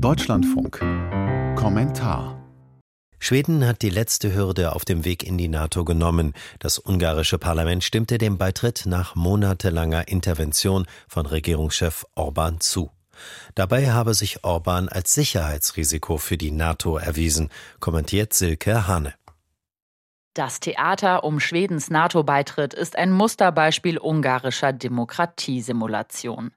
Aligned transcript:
Deutschlandfunk. 0.00 0.78
Kommentar. 1.56 2.40
Schweden 3.18 3.66
hat 3.66 3.82
die 3.82 3.90
letzte 3.90 4.32
Hürde 4.32 4.76
auf 4.76 4.84
dem 4.84 5.04
Weg 5.04 5.24
in 5.26 5.36
die 5.38 5.48
NATO 5.48 5.84
genommen. 5.84 6.34
Das 6.60 6.78
ungarische 6.78 7.36
Parlament 7.36 7.82
stimmte 7.82 8.16
dem 8.16 8.38
Beitritt 8.38 8.84
nach 8.86 9.16
monatelanger 9.16 10.06
Intervention 10.06 10.86
von 11.08 11.26
Regierungschef 11.26 12.04
Orban 12.14 12.60
zu. 12.60 12.92
Dabei 13.56 13.90
habe 13.90 14.14
sich 14.14 14.44
Orban 14.44 14.88
als 14.88 15.14
Sicherheitsrisiko 15.14 16.16
für 16.16 16.36
die 16.36 16.52
NATO 16.52 16.96
erwiesen, 16.96 17.48
kommentiert 17.80 18.32
Silke 18.34 18.86
Hane. 18.86 19.14
Das 20.34 20.60
Theater 20.60 21.24
um 21.24 21.40
Schwedens 21.40 21.90
NATO-Beitritt 21.90 22.72
ist 22.72 22.94
ein 22.94 23.10
Musterbeispiel 23.10 23.98
ungarischer 23.98 24.72
Demokratiesimulation. 24.72 26.52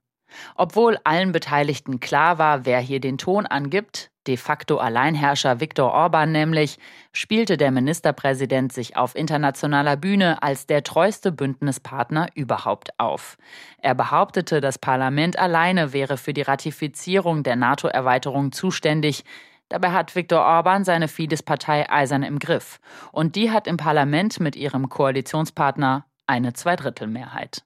Obwohl 0.56 0.98
allen 1.04 1.32
Beteiligten 1.32 2.00
klar 2.00 2.38
war, 2.38 2.66
wer 2.66 2.80
hier 2.80 3.00
den 3.00 3.18
Ton 3.18 3.46
angibt, 3.46 4.12
de 4.28 4.38
facto 4.38 4.78
Alleinherrscher 4.78 5.60
Viktor 5.60 5.92
Orban 5.92 6.32
nämlich, 6.32 6.78
spielte 7.12 7.58
der 7.58 7.72
Ministerpräsident 7.72 8.72
sich 8.72 8.96
auf 8.96 9.16
internationaler 9.16 9.98
Bühne 9.98 10.44
als 10.44 10.68
der 10.68 10.84
treueste 10.84 11.32
Bündnispartner 11.32 12.28
überhaupt 12.36 13.00
auf. 13.00 13.38
Er 13.80 13.96
behauptete, 13.96 14.62
das 14.62 14.78
Parlament 14.78 15.40
alleine 15.40 15.94
wäre 15.94 16.18
für 16.18 16.34
die 16.34 16.44
Ratifizierung 16.44 17.44
der 17.44 17.56
NATO-Erweiterung 17.56 18.52
zuständig, 18.52 19.24
Dabei 19.72 19.92
hat 19.92 20.18
Viktor 20.18 20.42
Orban 20.42 20.84
seine 20.84 21.08
Fidesz-Partei 21.08 21.90
eisern 21.90 22.24
im 22.24 22.40
Griff. 22.40 22.82
Und 23.14 23.38
die 23.38 23.52
hat 23.52 23.68
im 23.68 23.78
Parlament 23.78 24.42
mit 24.42 24.58
ihrem 24.58 24.90
Koalitionspartner 24.90 26.06
eine 26.28 26.52
Zweidrittelmehrheit. 26.52 27.64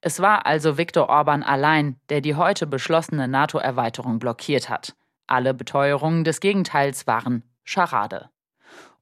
Es 0.00 0.20
war 0.20 0.46
also 0.46 0.78
Viktor 0.78 1.08
Orban 1.08 1.42
allein, 1.42 1.96
der 2.08 2.20
die 2.20 2.34
heute 2.34 2.66
beschlossene 2.66 3.28
NATO-Erweiterung 3.28 4.18
blockiert 4.18 4.68
hat. 4.68 4.94
Alle 5.26 5.54
Beteuerungen 5.54 6.24
des 6.24 6.40
Gegenteils 6.40 7.06
waren 7.06 7.42
Scharade. 7.64 8.30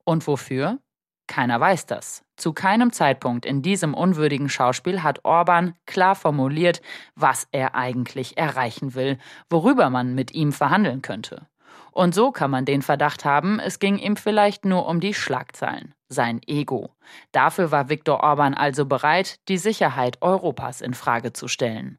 Und 0.04 0.26
wofür? 0.26 0.78
Keiner 1.26 1.60
weiß 1.60 1.86
das. 1.86 2.24
Zu 2.36 2.52
keinem 2.52 2.92
Zeitpunkt 2.92 3.46
in 3.46 3.62
diesem 3.62 3.94
unwürdigen 3.94 4.48
Schauspiel 4.48 5.02
hat 5.02 5.24
Orban 5.24 5.74
klar 5.86 6.14
formuliert, 6.14 6.82
was 7.14 7.46
er 7.52 7.74
eigentlich 7.74 8.36
erreichen 8.36 8.94
will, 8.94 9.18
worüber 9.48 9.90
man 9.90 10.14
mit 10.14 10.34
ihm 10.34 10.52
verhandeln 10.52 11.02
könnte. 11.02 11.46
Und 11.92 12.14
so 12.14 12.32
kann 12.32 12.50
man 12.50 12.64
den 12.64 12.82
Verdacht 12.82 13.24
haben, 13.24 13.60
es 13.60 13.78
ging 13.78 13.98
ihm 13.98 14.16
vielleicht 14.16 14.64
nur 14.64 14.86
um 14.86 15.00
die 15.00 15.14
Schlagzeilen, 15.14 15.94
sein 16.12 16.40
Ego. 16.46 16.94
Dafür 17.32 17.70
war 17.70 17.88
Viktor 17.88 18.22
Orban 18.22 18.54
also 18.54 18.86
bereit, 18.86 19.40
die 19.48 19.58
Sicherheit 19.58 20.22
Europas 20.22 20.80
in 20.80 20.94
Frage 20.94 21.32
zu 21.32 21.48
stellen. 21.48 21.98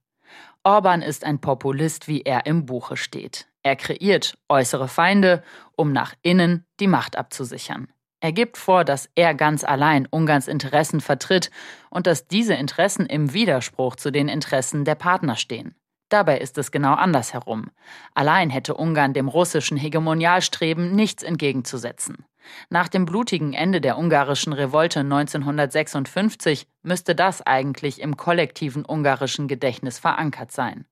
Orban 0.63 1.01
ist 1.01 1.25
ein 1.25 1.39
Populist, 1.39 2.07
wie 2.07 2.21
er 2.21 2.45
im 2.45 2.65
Buche 2.65 2.95
steht. 2.95 3.47
Er 3.63 3.75
kreiert 3.75 4.37
äußere 4.49 4.87
Feinde, 4.87 5.43
um 5.75 5.91
nach 5.91 6.13
innen 6.21 6.65
die 6.79 6.87
Macht 6.87 7.17
abzusichern. 7.17 7.87
Er 8.21 8.31
gibt 8.31 8.55
vor, 8.55 8.85
dass 8.85 9.09
er 9.15 9.33
ganz 9.33 9.65
allein 9.65 10.07
Ungarns 10.09 10.47
Interessen 10.47 11.01
vertritt 11.01 11.51
und 11.89 12.07
dass 12.07 12.27
diese 12.27 12.53
Interessen 12.53 13.05
im 13.05 13.33
Widerspruch 13.33 13.97
zu 13.97 14.11
den 14.11 14.29
Interessen 14.29 14.85
der 14.85 14.95
Partner 14.95 15.35
stehen. 15.35 15.75
Dabei 16.07 16.37
ist 16.37 16.57
es 16.57 16.71
genau 16.71 16.93
andersherum. 16.93 17.71
Allein 18.13 18.49
hätte 18.49 18.75
Ungarn 18.75 19.13
dem 19.13 19.27
russischen 19.27 19.77
Hegemonialstreben 19.77 20.95
nichts 20.95 21.23
entgegenzusetzen. 21.23 22.23
Nach 22.69 22.87
dem 22.87 23.05
blutigen 23.05 23.53
Ende 23.53 23.81
der 23.81 23.97
ungarischen 23.97 24.53
Revolte 24.53 24.99
1956 25.01 26.67
müsste 26.81 27.15
das 27.15 27.41
eigentlich 27.41 28.01
im 28.01 28.17
kollektiven 28.17 28.85
ungarischen 28.85 29.47
Gedächtnis 29.47 29.99
verankert 29.99 30.51
sein. 30.51 30.85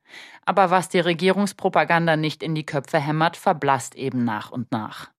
Aber 0.45 0.71
was 0.71 0.89
die 0.89 0.99
Regierungspropaganda 0.99 2.15
nicht 2.15 2.43
in 2.43 2.55
die 2.55 2.65
Köpfe 2.65 2.99
hämmert, 2.99 3.37
verblasst 3.37 3.95
eben 3.95 4.23
nach 4.23 4.51
und 4.51 4.71
nach. 4.71 5.11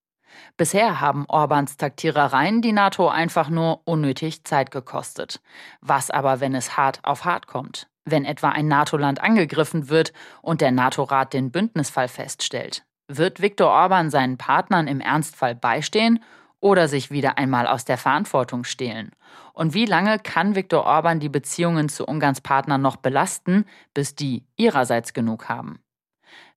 Bisher 0.56 1.00
haben 1.00 1.27
Orbans 1.28 1.77
Taktierereien 1.77 2.62
die 2.62 2.72
NATO 2.72 3.08
einfach 3.08 3.48
nur 3.48 3.83
unnötig 3.84 4.44
Zeit 4.44 4.70
gekostet. 4.70 5.41
Was 5.80 6.11
aber, 6.11 6.40
wenn 6.40 6.55
es 6.55 6.77
hart 6.77 7.01
auf 7.05 7.24
hart 7.24 7.46
kommt? 7.46 7.89
Wenn 8.05 8.24
etwa 8.24 8.48
ein 8.48 8.67
NATO-Land 8.67 9.20
angegriffen 9.20 9.89
wird 9.89 10.12
und 10.40 10.61
der 10.61 10.73
NATO-Rat 10.73 11.33
den 11.33 11.52
Bündnisfall 11.52 12.08
feststellt, 12.08 12.84
wird 13.17 13.40
Viktor 13.40 13.70
Orban 13.70 14.11
seinen 14.11 14.39
Partnern 14.39 14.86
im 14.86 15.00
Ernstfall 15.00 15.55
beistehen 15.55 16.23
oder 16.61 16.89
sich 16.89 17.11
wieder 17.11 17.39
einmal 17.39 17.67
aus 17.67 17.84
der 17.84 17.98
Verantwortung 17.98 18.64
stehlen? 18.64 19.12
Und 19.52 19.74
wie 19.74 19.86
lange 19.86 20.18
kann 20.18 20.55
Viktor 20.55 20.84
Orban 20.84 21.20
die 21.20 21.28
Beziehungen 21.28 21.89
zu 21.89 22.06
Ungarns 22.06 22.40
Partnern 22.40 22.80
noch 22.80 22.96
belasten, 22.96 23.67
bis 23.95 24.14
die 24.14 24.45
ihrerseits 24.56 25.12
genug 25.12 25.48
haben? 25.48 25.80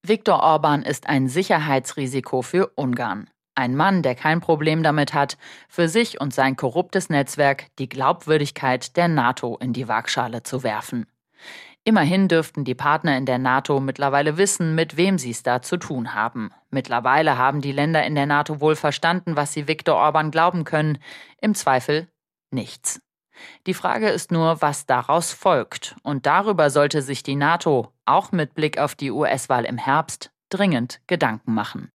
Viktor 0.02 0.42
Orban 0.42 0.82
ist 0.82 1.08
ein 1.08 1.28
Sicherheitsrisiko 1.28 2.42
für 2.42 2.68
Ungarn. 2.76 3.28
Ein 3.54 3.74
Mann, 3.74 4.02
der 4.02 4.14
kein 4.14 4.40
Problem 4.40 4.82
damit 4.82 5.14
hat, 5.14 5.38
für 5.68 5.88
sich 5.88 6.20
und 6.20 6.34
sein 6.34 6.56
korruptes 6.56 7.08
Netzwerk 7.08 7.66
die 7.78 7.88
Glaubwürdigkeit 7.88 8.96
der 8.96 9.08
NATO 9.08 9.56
in 9.56 9.72
die 9.72 9.88
Waagschale 9.88 10.42
zu 10.42 10.62
werfen. 10.62 11.06
Immerhin 11.88 12.26
dürften 12.26 12.64
die 12.64 12.74
Partner 12.74 13.16
in 13.16 13.26
der 13.26 13.38
NATO 13.38 13.78
mittlerweile 13.78 14.36
wissen, 14.36 14.74
mit 14.74 14.96
wem 14.96 15.18
sie 15.18 15.30
es 15.30 15.44
da 15.44 15.62
zu 15.62 15.76
tun 15.76 16.14
haben. 16.14 16.50
Mittlerweile 16.68 17.38
haben 17.38 17.60
die 17.60 17.70
Länder 17.70 18.04
in 18.04 18.16
der 18.16 18.26
NATO 18.26 18.60
wohl 18.60 18.74
verstanden, 18.74 19.36
was 19.36 19.52
sie 19.52 19.68
Viktor 19.68 19.94
Orban 19.94 20.32
glauben 20.32 20.64
können. 20.64 20.98
Im 21.40 21.54
Zweifel 21.54 22.08
nichts. 22.50 23.00
Die 23.68 23.74
Frage 23.74 24.08
ist 24.08 24.32
nur, 24.32 24.60
was 24.62 24.86
daraus 24.86 25.32
folgt. 25.32 25.94
Und 26.02 26.26
darüber 26.26 26.70
sollte 26.70 27.02
sich 27.02 27.22
die 27.22 27.36
NATO, 27.36 27.92
auch 28.04 28.32
mit 28.32 28.54
Blick 28.54 28.78
auf 28.78 28.96
die 28.96 29.12
US-Wahl 29.12 29.64
im 29.64 29.78
Herbst, 29.78 30.32
dringend 30.48 31.00
Gedanken 31.06 31.54
machen. 31.54 31.92